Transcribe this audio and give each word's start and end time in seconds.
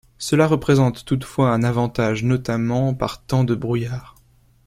Cela 0.17 0.47
représente 0.47 1.05
toutefois 1.05 1.51
un 1.53 1.61
avantage 1.61 2.23
notamment 2.23 2.95
par 2.95 3.23
temps 3.23 3.43
de 3.43 3.53
brouillard. 3.53 4.15